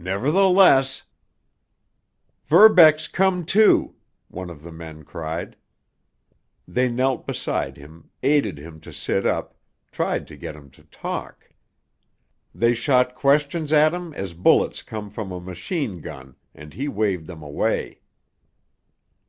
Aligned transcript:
"Nevertheless——" 0.00 1.04
"Verbeck's 2.46 3.06
come 3.06 3.44
to!" 3.44 3.94
one 4.26 4.50
of 4.50 4.64
the 4.64 4.72
men 4.72 5.04
cried. 5.04 5.54
They 6.66 6.88
knelt 6.88 7.24
beside 7.24 7.76
him, 7.76 8.10
aided 8.24 8.58
him 8.58 8.80
to 8.80 8.92
sit 8.92 9.24
up, 9.24 9.54
tried 9.92 10.26
to 10.26 10.36
get 10.36 10.56
him 10.56 10.70
to 10.70 10.82
talk. 10.82 11.50
They 12.52 12.74
shot 12.74 13.14
questions 13.14 13.72
at 13.72 13.94
him 13.94 14.12
as 14.14 14.34
bullets 14.34 14.82
come 14.82 15.08
from 15.08 15.30
a 15.30 15.38
machine 15.40 16.00
gun, 16.00 16.34
and 16.52 16.74
he 16.74 16.88
waved 16.88 17.28
them 17.28 17.44
away. 17.44 18.00